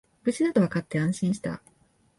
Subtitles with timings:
[0.23, 1.61] 無事だとわかって安心した